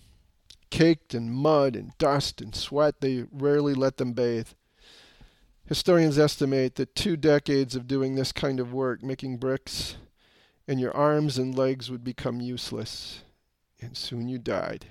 Caked 0.70 1.14
in 1.14 1.32
mud 1.32 1.76
and 1.76 1.98
dust 1.98 2.42
and 2.42 2.56
sweat, 2.56 3.02
they 3.02 3.26
rarely 3.32 3.74
let 3.74 3.98
them 3.98 4.14
bathe. 4.14 4.50
Historians 5.66 6.18
estimate 6.18 6.76
that 6.76 6.96
two 6.96 7.16
decades 7.16 7.76
of 7.76 7.88
doing 7.88 8.16
this 8.16 8.32
kind 8.32 8.60
of 8.60 8.74
work, 8.74 9.04
making 9.04 9.38
bricks, 9.38 9.96
and 10.68 10.80
your 10.80 10.96
arms 10.96 11.38
and 11.38 11.58
legs 11.58 11.90
would 11.90 12.04
become 12.04 12.42
useless 12.42 13.24
and 13.82 13.98
soon 13.98 14.28
you 14.28 14.38
died. 14.38 14.88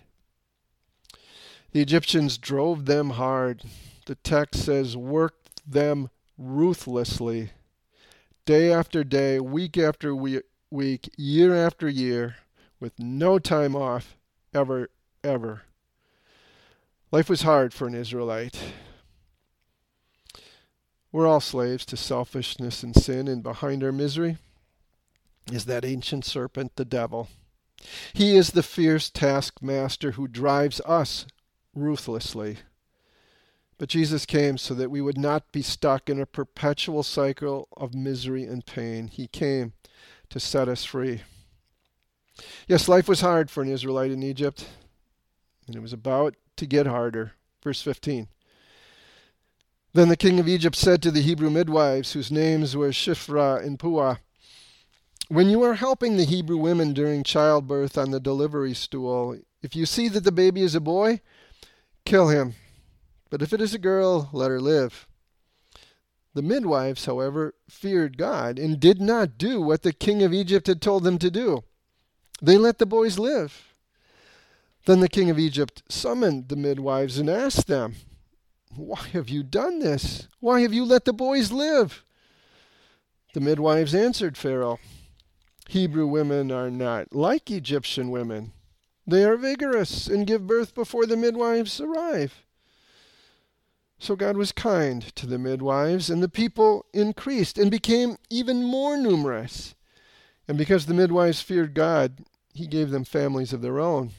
The 1.72 1.80
Egyptians 1.80 2.38
drove 2.38 2.86
them 2.86 3.10
hard. 3.10 3.62
The 4.06 4.16
text 4.16 4.64
says, 4.64 4.96
worked 4.96 5.50
them 5.66 6.10
ruthlessly, 6.36 7.50
day 8.44 8.72
after 8.72 9.04
day, 9.04 9.38
week 9.38 9.78
after 9.78 10.14
week, 10.14 10.42
year 10.70 11.54
after 11.54 11.88
year, 11.88 12.36
with 12.78 12.98
no 12.98 13.38
time 13.38 13.74
off, 13.76 14.16
ever, 14.54 14.90
ever. 15.22 15.62
Life 17.12 17.28
was 17.28 17.42
hard 17.42 17.74
for 17.74 17.86
an 17.86 17.94
Israelite. 17.94 18.58
We're 21.12 21.26
all 21.26 21.40
slaves 21.40 21.84
to 21.86 21.96
selfishness 21.96 22.82
and 22.82 22.94
sin, 22.94 23.26
and 23.26 23.42
behind 23.42 23.82
our 23.82 23.92
misery 23.92 24.38
is 25.52 25.64
that 25.64 25.84
ancient 25.84 26.24
serpent, 26.24 26.76
the 26.76 26.84
devil. 26.84 27.28
He 28.12 28.36
is 28.36 28.50
the 28.50 28.62
fierce 28.62 29.10
taskmaster 29.10 30.12
who 30.12 30.28
drives 30.28 30.80
us 30.82 31.26
ruthlessly. 31.74 32.58
But 33.78 33.88
Jesus 33.88 34.26
came 34.26 34.58
so 34.58 34.74
that 34.74 34.90
we 34.90 35.00
would 35.00 35.18
not 35.18 35.50
be 35.52 35.62
stuck 35.62 36.10
in 36.10 36.20
a 36.20 36.26
perpetual 36.26 37.02
cycle 37.02 37.68
of 37.76 37.94
misery 37.94 38.44
and 38.44 38.64
pain. 38.64 39.08
He 39.08 39.26
came 39.26 39.72
to 40.30 40.40
set 40.40 40.68
us 40.68 40.84
free. 40.84 41.22
Yes, 42.66 42.88
life 42.88 43.08
was 43.08 43.20
hard 43.20 43.50
for 43.50 43.62
an 43.62 43.68
Israelite 43.68 44.10
in 44.10 44.22
Egypt, 44.22 44.66
and 45.66 45.76
it 45.76 45.82
was 45.82 45.92
about 45.92 46.36
to 46.56 46.66
get 46.66 46.86
harder. 46.86 47.32
Verse 47.62 47.82
15. 47.82 48.28
Then 49.92 50.08
the 50.08 50.16
king 50.16 50.38
of 50.38 50.48
Egypt 50.48 50.76
said 50.76 51.02
to 51.02 51.10
the 51.10 51.20
Hebrew 51.20 51.50
midwives, 51.50 52.12
whose 52.12 52.30
names 52.30 52.76
were 52.76 52.90
Shiphrah 52.90 53.64
and 53.64 53.78
Puah, 53.78 54.16
when 55.28 55.48
you 55.48 55.62
are 55.62 55.74
helping 55.74 56.16
the 56.16 56.24
Hebrew 56.24 56.56
women 56.56 56.92
during 56.92 57.22
childbirth 57.22 57.96
on 57.98 58.10
the 58.10 58.20
delivery 58.20 58.74
stool, 58.74 59.38
if 59.62 59.76
you 59.76 59.86
see 59.86 60.08
that 60.08 60.24
the 60.24 60.32
baby 60.32 60.62
is 60.62 60.74
a 60.74 60.80
boy, 60.80 61.20
kill 62.04 62.28
him. 62.28 62.54
But 63.30 63.42
if 63.42 63.52
it 63.52 63.60
is 63.60 63.74
a 63.74 63.78
girl, 63.78 64.28
let 64.32 64.50
her 64.50 64.60
live. 64.60 65.06
The 66.34 66.42
midwives, 66.42 67.06
however, 67.06 67.54
feared 67.68 68.16
God 68.16 68.58
and 68.58 68.78
did 68.78 69.00
not 69.00 69.36
do 69.36 69.60
what 69.60 69.82
the 69.82 69.92
king 69.92 70.22
of 70.22 70.32
Egypt 70.32 70.68
had 70.68 70.80
told 70.80 71.02
them 71.02 71.18
to 71.18 71.30
do. 71.30 71.64
They 72.40 72.56
let 72.56 72.78
the 72.78 72.86
boys 72.86 73.18
live. 73.18 73.74
Then 74.86 75.00
the 75.00 75.08
king 75.08 75.28
of 75.28 75.38
Egypt 75.38 75.82
summoned 75.88 76.48
the 76.48 76.56
midwives 76.56 77.18
and 77.18 77.28
asked 77.28 77.66
them, 77.66 77.96
Why 78.74 79.02
have 79.12 79.28
you 79.28 79.42
done 79.42 79.80
this? 79.80 80.28
Why 80.38 80.60
have 80.60 80.72
you 80.72 80.84
let 80.84 81.04
the 81.04 81.12
boys 81.12 81.52
live? 81.52 82.04
The 83.34 83.40
midwives 83.40 83.94
answered 83.94 84.36
Pharaoh, 84.36 84.78
Hebrew 85.68 86.06
women 86.06 86.50
are 86.50 86.70
not 86.70 87.14
like 87.14 87.50
Egyptian 87.50 88.10
women. 88.10 88.52
They 89.06 89.24
are 89.24 89.36
vigorous 89.36 90.06
and 90.06 90.26
give 90.26 90.46
birth 90.46 90.74
before 90.74 91.06
the 91.06 91.16
midwives 91.16 91.80
arrive. 91.80 92.44
So 94.00 94.16
God 94.16 94.38
was 94.38 94.50
kind 94.50 95.02
to 95.14 95.26
the 95.26 95.38
midwives, 95.38 96.08
and 96.08 96.22
the 96.22 96.28
people 96.28 96.86
increased 96.94 97.58
and 97.58 97.70
became 97.70 98.16
even 98.30 98.64
more 98.64 98.96
numerous. 98.96 99.74
And 100.48 100.56
because 100.56 100.86
the 100.86 100.94
midwives 100.94 101.42
feared 101.42 101.74
God, 101.74 102.24
he 102.54 102.66
gave 102.66 102.90
them 102.90 103.04
families 103.04 103.52
of 103.52 103.60
their 103.60 103.78
own. 103.78 104.12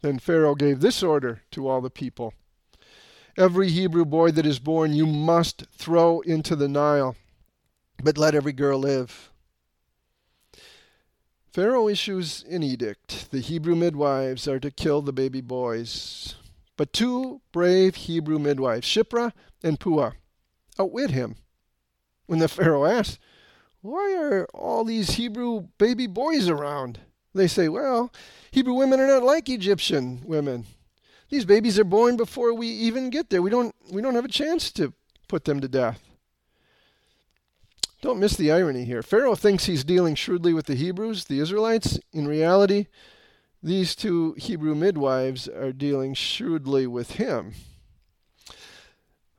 Then 0.00 0.18
Pharaoh 0.18 0.54
gave 0.54 0.80
this 0.80 1.02
order 1.02 1.42
to 1.50 1.68
all 1.68 1.82
the 1.82 1.90
people 1.90 2.32
Every 3.36 3.68
Hebrew 3.68 4.04
boy 4.04 4.30
that 4.30 4.46
is 4.46 4.60
born 4.60 4.92
you 4.92 5.06
must 5.06 5.66
throw 5.72 6.20
into 6.20 6.54
the 6.54 6.68
Nile, 6.68 7.16
but 8.02 8.16
let 8.16 8.34
every 8.34 8.52
girl 8.52 8.78
live. 8.78 9.32
Pharaoh 11.52 11.88
issues 11.88 12.44
an 12.48 12.62
edict. 12.62 13.32
The 13.32 13.40
Hebrew 13.40 13.74
midwives 13.74 14.46
are 14.46 14.60
to 14.60 14.70
kill 14.70 15.02
the 15.02 15.12
baby 15.12 15.40
boys. 15.40 16.36
But 16.76 16.92
two 16.92 17.40
brave 17.52 17.94
Hebrew 17.94 18.38
midwives, 18.38 18.86
Shiphrah 18.86 19.32
and 19.62 19.78
Puah, 19.78 20.12
outwit 20.78 21.10
him. 21.10 21.36
When 22.26 22.38
the 22.38 22.48
Pharaoh 22.48 22.84
asks, 22.84 23.18
Why 23.80 24.16
are 24.16 24.46
all 24.54 24.84
these 24.84 25.10
Hebrew 25.10 25.68
baby 25.78 26.06
boys 26.06 26.48
around? 26.48 27.00
They 27.34 27.46
say, 27.46 27.68
Well, 27.68 28.12
Hebrew 28.50 28.74
women 28.74 29.00
are 29.00 29.06
not 29.06 29.22
like 29.22 29.48
Egyptian 29.48 30.22
women. 30.24 30.66
These 31.28 31.44
babies 31.44 31.78
are 31.78 31.84
born 31.84 32.16
before 32.16 32.54
we 32.54 32.68
even 32.68 33.10
get 33.10 33.30
there. 33.30 33.42
We 33.42 33.50
don't, 33.50 33.74
we 33.90 34.02
don't 34.02 34.14
have 34.14 34.24
a 34.24 34.28
chance 34.28 34.70
to 34.72 34.92
put 35.28 35.44
them 35.44 35.60
to 35.60 35.68
death. 35.68 36.00
Don't 38.02 38.20
miss 38.20 38.36
the 38.36 38.52
irony 38.52 38.84
here. 38.84 39.02
Pharaoh 39.02 39.34
thinks 39.34 39.64
he's 39.64 39.82
dealing 39.82 40.14
shrewdly 40.14 40.52
with 40.52 40.66
the 40.66 40.74
Hebrews, 40.74 41.24
the 41.24 41.40
Israelites. 41.40 41.98
In 42.12 42.28
reality, 42.28 42.86
these 43.64 43.96
two 43.96 44.34
Hebrew 44.34 44.74
midwives 44.74 45.48
are 45.48 45.72
dealing 45.72 46.12
shrewdly 46.12 46.86
with 46.86 47.12
him. 47.12 47.54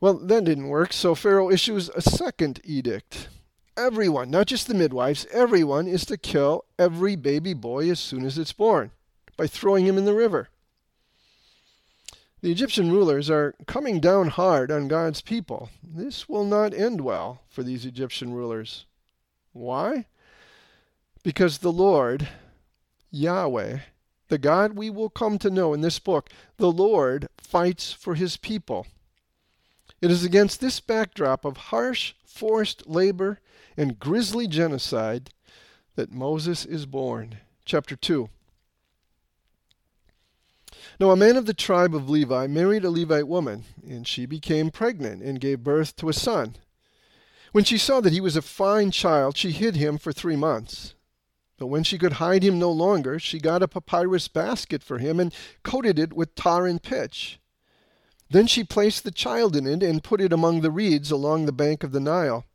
Well, 0.02 0.16
that 0.16 0.46
didn't 0.46 0.68
work, 0.68 0.94
so 0.94 1.14
Pharaoh 1.14 1.52
issues 1.52 1.90
a 1.90 2.02
second 2.02 2.60
edict. 2.64 3.30
Everyone, 3.78 4.32
not 4.32 4.48
just 4.48 4.68
the 4.68 4.74
midwives, 4.74 5.28
everyone 5.32 5.88
is 5.88 6.06
to 6.06 6.18
kill 6.18 6.66
every 6.80 7.16
baby 7.16 7.54
boy 7.54 7.90
as 7.92 8.00
soon 8.00 8.26
as 8.26 8.40
it's 8.40 8.52
born 8.52 8.90
by 9.38 9.46
throwing 9.46 9.86
him 9.86 9.98
in 9.98 10.06
the 10.06 10.14
river. 10.16 10.50
The 12.42 12.52
Egyptian 12.52 12.92
rulers 12.92 13.30
are 13.30 13.54
coming 13.68 14.00
down 14.00 14.30
hard 14.30 14.72
on 14.72 14.88
God's 14.88 15.22
people. 15.22 15.70
This 15.84 16.28
will 16.28 16.46
not 16.46 16.74
end 16.74 17.02
well 17.02 17.42
for 17.48 17.62
these 17.62 17.86
Egyptian 17.86 18.34
rulers. 18.34 18.86
Why? 19.54 20.08
Because 21.24 21.60
the 21.60 21.72
Lord, 21.72 22.28
Yahweh, 23.12 23.80
the 24.28 24.38
God 24.38 24.74
we 24.74 24.90
will 24.90 25.10
come 25.10 25.38
to 25.40 25.50
know 25.50 25.74
in 25.74 25.82
this 25.82 26.00
book, 26.00 26.30
the 26.58 26.72
Lord 26.72 27.28
fights 27.38 27.92
for 27.92 28.16
his 28.16 28.38
people. 28.38 28.88
It 30.02 30.12
is 30.12 30.24
against 30.24 30.62
this 30.62 30.80
backdrop 30.80 31.46
of 31.46 31.58
harsh, 31.58 32.14
forced 32.26 32.88
labor 32.88 33.40
and 33.78 34.00
grisly 34.00 34.48
genocide 34.48 35.30
that 35.96 36.12
Moses 36.12 36.66
is 36.66 36.86
born. 36.86 37.38
Chapter 37.66 37.96
2. 37.96 38.30
Now, 41.00 41.12
a 41.12 41.16
man 41.16 41.36
of 41.36 41.46
the 41.46 41.54
tribe 41.54 41.96
of 41.96 42.10
Levi 42.10 42.48
married 42.48 42.86
a 42.86 42.90
Levite 42.90 43.28
woman, 43.28 43.64
and 43.86 44.08
she 44.08 44.26
became 44.26 44.72
pregnant 44.72 45.22
and 45.24 45.42
gave 45.42 45.64
birth 45.64 45.96
to 45.98 46.10
a 46.10 46.14
son. 46.14 46.56
When 47.52 47.64
she 47.64 47.78
saw 47.78 48.02
that 48.02 48.14
he 48.14 48.22
was 48.22 48.36
a 48.36 48.42
fine 48.42 48.92
child, 48.92 49.38
she 49.38 49.52
hid 49.52 49.76
him 49.76 49.98
for 49.98 50.12
three 50.12 50.36
months. 50.36 50.95
But 51.58 51.68
when 51.68 51.84
she 51.84 51.98
could 51.98 52.14
hide 52.14 52.44
him 52.44 52.60
no 52.60 52.72
longer, 52.72 53.18
she 53.18 53.40
got 53.40 53.64
a 53.64 53.68
papyrus 53.68 54.28
basket 54.28 54.84
for 54.84 54.98
him 54.98 55.20
and 55.20 55.34
coated 55.64 55.98
it 55.98 56.14
with 56.14 56.36
tar 56.36 56.68
and 56.68 56.82
pitch. 56.82 57.40
Then 58.30 58.48
she 58.48 58.64
placed 58.64 59.04
the 59.04 59.12
child 59.12 59.56
in 59.56 59.66
it 59.66 59.82
and 59.82 60.04
put 60.04 60.20
it 60.20 60.34
among 60.34 60.62
the 60.62 60.72
reeds 60.72 61.12
along 61.12 61.46
the 61.46 61.52
bank 61.54 61.84
of 61.84 61.92
the 61.92 62.00
Nile. 62.00 62.46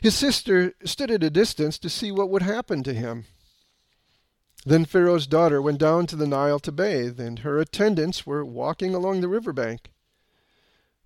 His 0.00 0.14
sister 0.14 0.74
stood 0.84 1.10
at 1.10 1.22
a 1.22 1.30
distance 1.30 1.78
to 1.78 1.88
see 1.88 2.12
what 2.12 2.30
would 2.30 2.42
happen 2.42 2.82
to 2.82 2.94
him. 2.94 3.24
Then 4.64 4.84
Pharaoh's 4.84 5.26
daughter 5.26 5.60
went 5.60 5.78
down 5.78 6.06
to 6.06 6.16
the 6.16 6.26
Nile 6.26 6.60
to 6.60 6.70
bathe, 6.70 7.18
and 7.18 7.40
her 7.40 7.58
attendants 7.58 8.26
were 8.26 8.44
walking 8.44 8.94
along 8.94 9.20
the 9.20 9.28
river 9.28 9.52
bank. 9.52 9.90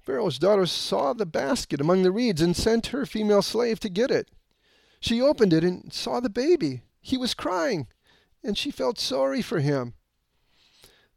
Pharaoh's 0.00 0.38
daughter 0.38 0.66
saw 0.66 1.12
the 1.12 1.26
basket 1.26 1.80
among 1.80 2.02
the 2.02 2.12
reeds 2.12 2.42
and 2.42 2.54
sent 2.54 2.88
her 2.88 3.06
female 3.06 3.42
slave 3.42 3.80
to 3.80 3.88
get 3.88 4.10
it. 4.10 4.30
She 5.00 5.22
opened 5.22 5.52
it 5.52 5.64
and 5.64 5.92
saw 5.92 6.20
the 6.20 6.28
baby. 6.28 6.82
He 7.06 7.16
was 7.16 7.34
crying, 7.34 7.86
and 8.42 8.58
she 8.58 8.72
felt 8.72 8.98
sorry 8.98 9.40
for 9.40 9.60
him. 9.60 9.94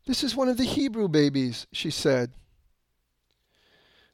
This 0.06 0.24
is 0.24 0.36
one 0.36 0.48
of 0.48 0.58
the 0.58 0.64
Hebrew 0.64 1.08
babies, 1.08 1.66
she 1.72 1.90
said. 1.90 2.34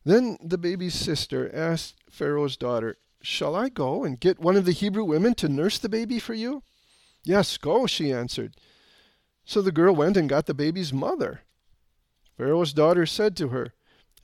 Then 0.06 0.38
the 0.42 0.58
baby's 0.58 0.94
sister 0.94 1.54
asked 1.54 1.96
Pharaoh's 2.10 2.56
daughter, 2.56 2.96
Shall 3.22 3.58
I 3.58 3.68
go 3.68 4.06
and 4.06 4.18
get 4.18 4.40
one 4.40 4.56
of 4.56 4.64
the 4.64 4.72
Hebrew 4.72 5.04
women 5.04 5.34
to 5.36 5.50
nurse 5.50 5.78
the 5.78 5.90
baby 5.90 6.18
for 6.18 6.34
you? 6.34 6.64
Yes, 7.26 7.58
go, 7.58 7.88
she 7.88 8.10
answered. 8.10 8.56
So 9.44 9.62
the 9.62 9.74
girl 9.74 9.94
went 9.94 10.16
and 10.16 10.30
got 10.30 10.46
the 10.46 10.54
baby's 10.54 10.94
mother. 10.94 11.42
Pharaoh's 12.38 12.72
daughter 12.72 13.06
said 13.06 13.36
to 13.36 13.50
her, 13.50 13.74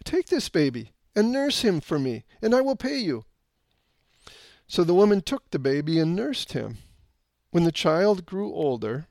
Take 0.06 0.28
this 0.28 0.48
baby 0.48 0.94
and 1.18 1.34
nurse 1.34 1.64
him 1.64 1.82
for 1.82 2.00
me, 2.00 2.24
and 2.42 2.56
I 2.56 2.62
will 2.62 2.78
pay 2.78 3.00
you. 3.00 3.26
So 4.68 4.86
the 4.86 4.94
woman 4.94 5.20
took 5.20 5.52
the 5.52 5.60
baby 5.60 6.00
and 6.00 6.16
nursed 6.16 6.54
him. 6.54 6.78
When 7.52 7.66
the 7.66 7.72
child 7.72 8.26
grew 8.26 8.54
older, 8.54 9.08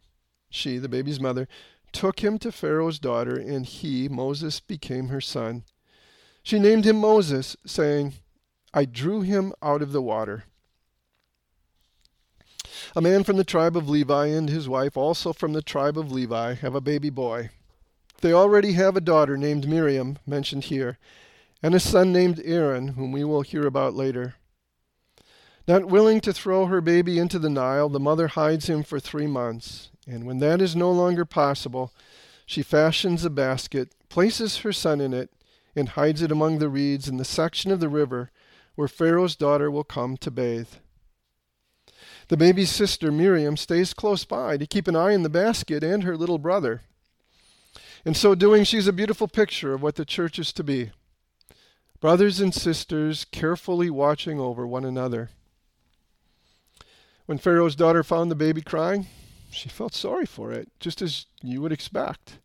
she, 0.51 0.79
the 0.79 0.89
baby's 0.89 1.21
mother, 1.21 1.47
took 1.93 2.21
him 2.21 2.39
to 2.39 2.51
Pharaoh's 2.51 2.99
daughter, 2.99 3.37
and 3.37 3.67
he, 3.67 4.09
Moses, 4.09 4.61
became 4.61 5.09
her 5.09 5.21
son. 5.21 5.65
She 6.43 6.59
named 6.59 6.85
him 6.85 6.97
Moses, 6.97 7.57
saying, 7.67 8.15
I 8.73 8.85
drew 8.85 9.21
him 9.21 9.53
out 9.63 9.83
of 9.83 9.93
the 9.93 10.03
water. 10.03 10.45
A 12.97 13.01
man 13.01 13.25
from 13.25 13.37
the 13.37 13.45
tribe 13.45 13.77
of 13.77 13.89
Levi 13.89 14.27
and 14.27 14.49
his 14.49 14.69
wife, 14.69 14.97
also 14.97 15.33
from 15.33 15.53
the 15.53 15.63
tribe 15.63 15.99
of 15.99 16.11
Levi, 16.11 16.55
have 16.55 16.75
a 16.75 16.81
baby 16.81 17.11
boy. 17.11 17.51
They 18.21 18.33
already 18.33 18.73
have 18.73 18.97
a 18.97 19.01
daughter 19.01 19.37
named 19.37 19.69
Miriam, 19.69 20.19
mentioned 20.27 20.65
here, 20.65 20.99
and 21.63 21.75
a 21.75 21.81
son 21.81 22.13
named 22.13 22.41
Aaron, 22.45 22.89
whom 22.89 23.13
we 23.13 23.25
will 23.25 23.43
hear 23.43 23.67
about 23.67 23.95
later. 23.95 24.35
Not 25.69 25.87
willing 25.87 26.21
to 26.23 26.33
throw 26.33 26.67
her 26.67 26.81
baby 26.81 27.19
into 27.19 27.39
the 27.39 27.51
Nile, 27.51 27.89
the 27.89 28.01
mother 28.01 28.29
hides 28.29 28.69
him 28.69 28.83
for 28.83 28.99
three 28.99 29.27
months, 29.27 29.91
and 30.07 30.25
when 30.25 30.39
that 30.39 30.61
is 30.61 30.75
no 30.75 30.91
longer 30.91 31.25
possible, 31.25 31.93
she 32.47 32.63
fashions 32.63 33.25
a 33.25 33.31
basket, 33.31 33.95
places 34.09 34.59
her 34.59 34.73
son 34.73 35.01
in 35.01 35.13
it, 35.15 35.31
and 35.77 35.91
hides 35.91 36.23
it 36.23 36.33
among 36.33 36.59
the 36.59 36.69
reeds 36.69 37.09
in 37.09 37.17
the 37.17 37.25
section 37.25 37.71
of 37.71 37.79
the 37.79 37.89
river 37.89 38.31
where 38.75 38.89
Pharaoh's 38.89 39.37
daughter 39.37 39.71
will 39.71 39.85
come 39.85 40.17
to 40.17 40.31
bathe. 40.31 40.69
The 42.29 42.37
baby's 42.37 42.71
sister, 42.71 43.13
Miriam, 43.13 43.57
stays 43.57 43.93
close 43.93 44.25
by 44.25 44.57
to 44.57 44.67
keep 44.67 44.89
an 44.89 44.97
eye 44.97 45.15
on 45.15 45.23
the 45.23 45.29
basket 45.29 45.85
and 45.85 46.03
her 46.03 46.17
little 46.17 46.39
brother. 46.39 46.83
In 48.05 48.15
so 48.15 48.35
doing, 48.35 48.65
she's 48.65 48.87
a 48.87 48.93
beautiful 48.93 49.29
picture 49.29 49.75
of 49.75 49.83
what 49.83 49.97
the 49.97 50.05
church 50.05 50.39
is 50.39 50.53
to 50.55 50.65
be 50.65 50.91
brothers 52.01 52.41
and 52.41 52.55
sisters 52.55 53.27
carefully 53.27 53.91
watching 53.91 54.41
over 54.41 54.67
one 54.67 54.87
another. 54.87 55.29
When 57.31 57.39
Pharaoh's 57.39 57.77
daughter 57.77 58.03
found 58.03 58.29
the 58.29 58.35
baby 58.35 58.61
crying, 58.61 59.07
she 59.53 59.69
felt 59.69 59.95
sorry 59.95 60.27
for 60.27 60.51
it, 60.51 60.69
just 60.81 61.01
as 61.01 61.27
you 61.45 61.63
would 61.63 61.71
expect. 61.71 62.41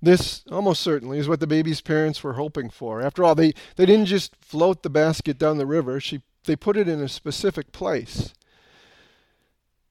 This 0.00 0.42
almost 0.50 0.80
certainly 0.80 1.18
is 1.18 1.28
what 1.28 1.38
the 1.38 1.46
baby's 1.46 1.82
parents 1.82 2.24
were 2.24 2.32
hoping 2.32 2.70
for. 2.70 3.02
After 3.02 3.22
all, 3.22 3.34
they, 3.34 3.52
they 3.76 3.84
didn't 3.84 4.06
just 4.06 4.34
float 4.36 4.82
the 4.82 4.88
basket 4.88 5.38
down 5.38 5.58
the 5.58 5.66
river, 5.66 6.00
she, 6.00 6.22
they 6.44 6.56
put 6.56 6.78
it 6.78 6.88
in 6.88 6.98
a 7.02 7.10
specific 7.10 7.72
place. 7.72 8.32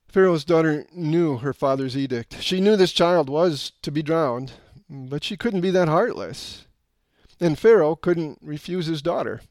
Pharaoh's 0.07 0.43
daughter 0.43 0.87
knew 0.91 1.37
her 1.37 1.53
father's 1.53 1.95
edict. 1.95 2.41
She 2.41 2.59
knew 2.59 2.75
this 2.75 2.93
child 2.93 3.29
was 3.29 3.73
to 3.83 3.91
be 3.91 4.01
drowned, 4.01 4.53
but 4.89 5.23
she 5.23 5.37
couldn't 5.37 5.61
be 5.61 5.69
that 5.69 5.87
heartless. 5.87 6.65
And 7.39 7.59
Pharaoh 7.59 7.95
couldn't 7.95 8.39
refuse 8.41 8.87
his 8.87 9.03
daughter. 9.03 9.41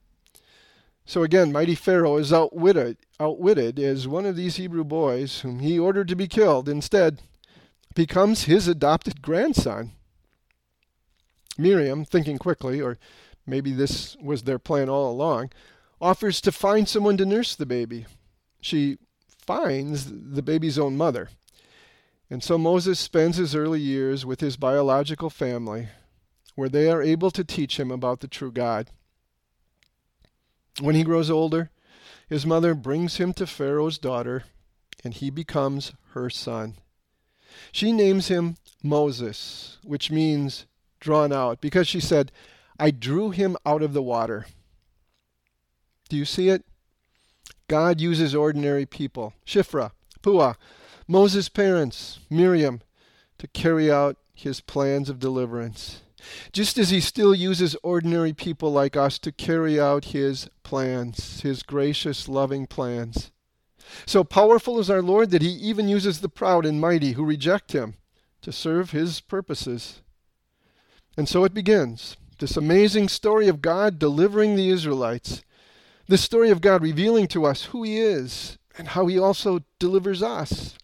So 1.08 1.22
again, 1.22 1.52
mighty 1.52 1.74
Pharaoh 1.74 2.18
is 2.18 2.34
outwitted, 2.34 2.98
outwitted 3.18 3.78
as 3.78 4.06
one 4.06 4.26
of 4.26 4.36
these 4.36 4.56
Hebrew 4.56 4.84
boys, 4.84 5.40
whom 5.40 5.60
he 5.60 5.78
ordered 5.78 6.06
to 6.08 6.14
be 6.14 6.28
killed, 6.28 6.68
instead 6.68 7.22
becomes 7.94 8.44
his 8.44 8.68
adopted 8.68 9.22
grandson. 9.22 9.92
Miriam, 11.56 12.04
thinking 12.04 12.36
quickly, 12.36 12.82
or 12.82 12.98
maybe 13.46 13.72
this 13.72 14.18
was 14.22 14.42
their 14.42 14.58
plan 14.58 14.90
all 14.90 15.10
along, 15.10 15.50
offers 15.98 16.42
to 16.42 16.52
find 16.52 16.86
someone 16.86 17.16
to 17.16 17.24
nurse 17.24 17.54
the 17.54 17.64
baby. 17.64 18.04
She 18.60 18.98
finds 19.46 20.12
the 20.12 20.42
baby's 20.42 20.78
own 20.78 20.98
mother. 20.98 21.30
And 22.28 22.42
so 22.42 22.58
Moses 22.58 23.00
spends 23.00 23.38
his 23.38 23.54
early 23.54 23.80
years 23.80 24.26
with 24.26 24.40
his 24.40 24.58
biological 24.58 25.30
family, 25.30 25.88
where 26.54 26.68
they 26.68 26.90
are 26.90 27.00
able 27.00 27.30
to 27.30 27.44
teach 27.44 27.80
him 27.80 27.90
about 27.90 28.20
the 28.20 28.28
true 28.28 28.52
God. 28.52 28.90
When 30.80 30.94
he 30.94 31.04
grows 31.04 31.30
older, 31.30 31.70
his 32.28 32.46
mother 32.46 32.74
brings 32.74 33.16
him 33.16 33.32
to 33.34 33.46
Pharaoh's 33.46 33.98
daughter, 33.98 34.44
and 35.02 35.14
he 35.14 35.30
becomes 35.30 35.92
her 36.12 36.30
son. 36.30 36.74
She 37.72 37.92
names 37.92 38.28
him 38.28 38.56
Moses, 38.82 39.78
which 39.82 40.10
means 40.10 40.66
drawn 41.00 41.32
out 41.32 41.60
because 41.60 41.88
she 41.88 42.00
said, 42.00 42.30
I 42.78 42.90
drew 42.90 43.30
him 43.30 43.56
out 43.66 43.82
of 43.82 43.92
the 43.92 44.02
water. 44.02 44.46
Do 46.08 46.16
you 46.16 46.24
see 46.24 46.48
it? 46.48 46.64
God 47.66 48.00
uses 48.00 48.34
ordinary 48.34 48.86
people, 48.86 49.34
Shiphrah, 49.46 49.92
Puah, 50.22 50.54
Moses' 51.06 51.48
parents, 51.48 52.20
Miriam, 52.30 52.80
to 53.38 53.46
carry 53.48 53.90
out 53.90 54.16
his 54.34 54.60
plans 54.60 55.10
of 55.10 55.18
deliverance. 55.18 56.02
Just 56.52 56.78
as 56.78 56.90
he 56.90 57.00
still 57.00 57.34
uses 57.34 57.76
ordinary 57.82 58.32
people 58.32 58.72
like 58.72 58.96
us 58.96 59.18
to 59.20 59.32
carry 59.32 59.80
out 59.80 60.06
his 60.06 60.48
plans, 60.62 61.40
his 61.42 61.62
gracious, 61.62 62.28
loving 62.28 62.66
plans. 62.66 63.30
So 64.06 64.24
powerful 64.24 64.78
is 64.78 64.90
our 64.90 65.02
Lord 65.02 65.30
that 65.30 65.42
he 65.42 65.48
even 65.48 65.88
uses 65.88 66.20
the 66.20 66.28
proud 66.28 66.66
and 66.66 66.80
mighty 66.80 67.12
who 67.12 67.24
reject 67.24 67.72
him 67.72 67.94
to 68.42 68.52
serve 68.52 68.90
his 68.90 69.20
purposes. 69.20 70.02
And 71.16 71.28
so 71.28 71.44
it 71.44 71.54
begins 71.54 72.16
this 72.38 72.56
amazing 72.56 73.08
story 73.08 73.48
of 73.48 73.60
God 73.60 73.98
delivering 73.98 74.54
the 74.54 74.70
Israelites, 74.70 75.42
this 76.06 76.22
story 76.22 76.50
of 76.50 76.60
God 76.60 76.82
revealing 76.82 77.26
to 77.28 77.44
us 77.44 77.64
who 77.64 77.82
He 77.82 77.98
is 77.98 78.58
and 78.76 78.88
how 78.88 79.06
He 79.06 79.18
also 79.18 79.60
delivers 79.78 80.22
us. 80.22 80.76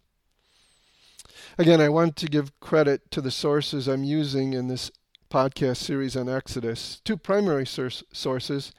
Again, 1.57 1.81
I 1.81 1.89
want 1.89 2.17
to 2.17 2.27
give 2.27 2.59
credit 2.59 3.11
to 3.13 3.21
the 3.21 3.31
sources 3.31 3.87
I'm 3.87 4.03
using 4.03 4.53
in 4.53 4.67
this 4.67 4.91
podcast 5.35 5.79
series 5.79 6.17
on 6.17 6.29
Exodus. 6.29 7.01
Two 7.05 7.17
primary 7.17 7.67
sources 7.67 8.73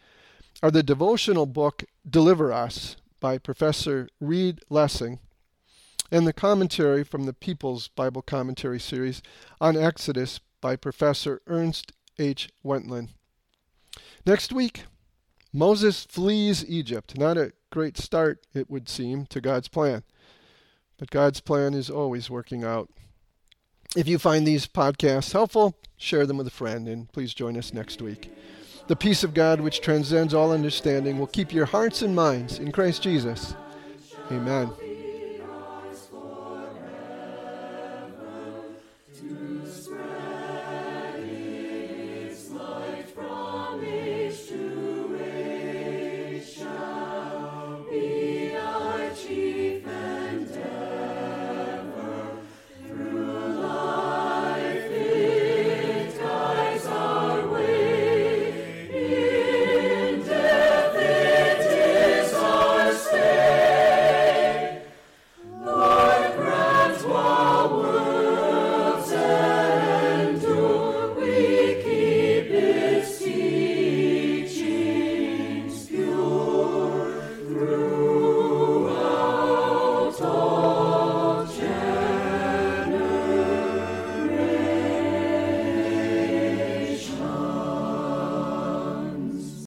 are 0.64 0.72
the 0.72 0.82
devotional 0.82 1.46
book 1.46 1.84
Deliver 2.10 2.54
Us 2.54 2.96
by 3.20 3.38
Professor 3.38 4.08
Reed 4.22 4.62
Lessing 4.70 5.20
and 6.10 6.26
the 6.26 6.32
commentary 6.32 7.04
from 7.04 7.26
the 7.26 7.34
People's 7.34 7.90
Bible 7.90 8.22
Commentary 8.22 8.80
series 8.80 9.22
on 9.60 9.76
Exodus 9.76 10.40
by 10.62 10.78
Professor 10.78 11.42
Ernst 11.46 11.92
H. 12.18 12.48
Wendland. 12.64 13.10
Next 14.26 14.54
week, 14.54 14.86
Moses 15.52 16.06
flees 16.06 16.64
Egypt. 16.70 17.18
Not 17.18 17.38
a 17.38 17.52
great 17.70 17.98
start, 17.98 18.48
it 18.54 18.70
would 18.70 18.88
seem, 18.88 19.26
to 19.26 19.42
God's 19.42 19.68
plan. 19.68 20.04
But 20.98 21.12
God's 21.12 21.42
plan 21.42 21.74
is 21.74 21.90
always 21.90 22.30
working 22.30 22.64
out. 22.64 22.90
If 23.96 24.08
you 24.10 24.20
find 24.20 24.46
these 24.46 24.68
podcasts 24.68 25.32
helpful, 25.32 25.76
share 25.96 26.26
them 26.26 26.38
with 26.38 26.48
a 26.48 26.52
friend, 26.52 26.88
and 26.88 27.12
please 27.14 27.34
join 27.34 27.58
us 27.58 27.74
next 27.74 28.02
week. 28.02 28.30
The 28.88 28.96
peace 28.96 29.24
of 29.24 29.34
God, 29.34 29.62
which 29.62 29.82
transcends 29.82 30.34
all 30.34 30.52
understanding, 30.52 31.18
will 31.18 31.28
keep 31.28 31.54
your 31.54 31.66
hearts 31.66 32.02
and 32.02 32.14
minds 32.14 32.60
in 32.60 32.72
Christ 32.72 33.02
Jesus. 33.02 33.56
Amen. 34.32 34.70